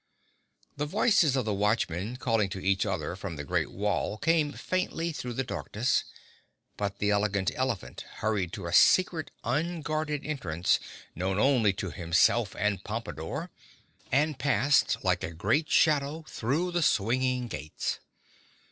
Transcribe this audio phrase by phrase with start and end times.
[0.77, 5.11] The voices of the watchmen calling to each other from the great wall came faintly
[5.11, 6.05] through the darkness,
[6.75, 10.79] but the Elegant Elephant hurried to a secret unguarded entrance
[11.13, 13.51] known only to himself and Pompadore
[14.11, 17.99] and passed like a great shadow through the swinging gates.